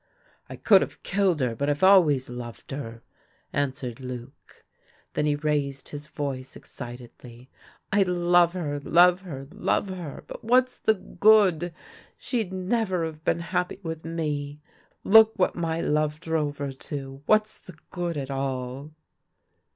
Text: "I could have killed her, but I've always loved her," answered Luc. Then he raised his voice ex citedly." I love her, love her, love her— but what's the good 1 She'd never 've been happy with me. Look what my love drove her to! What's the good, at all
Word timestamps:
"I 0.49 0.55
could 0.55 0.81
have 0.81 1.03
killed 1.03 1.41
her, 1.41 1.53
but 1.55 1.69
I've 1.69 1.83
always 1.83 2.27
loved 2.27 2.71
her," 2.71 3.03
answered 3.53 3.99
Luc. 3.99 4.65
Then 5.13 5.27
he 5.27 5.35
raised 5.35 5.89
his 5.89 6.07
voice 6.07 6.57
ex 6.57 6.75
citedly." 6.75 7.49
I 7.93 8.01
love 8.01 8.53
her, 8.53 8.79
love 8.79 9.21
her, 9.21 9.47
love 9.51 9.89
her— 9.89 10.23
but 10.27 10.43
what's 10.43 10.79
the 10.79 10.95
good 10.95 11.61
1 11.61 11.71
She'd 12.17 12.51
never 12.51 13.11
've 13.11 13.23
been 13.23 13.41
happy 13.41 13.79
with 13.83 14.03
me. 14.03 14.59
Look 15.03 15.37
what 15.37 15.53
my 15.55 15.81
love 15.81 16.19
drove 16.19 16.57
her 16.57 16.71
to! 16.71 17.21
What's 17.27 17.59
the 17.59 17.75
good, 17.91 18.17
at 18.17 18.31
all 18.31 18.93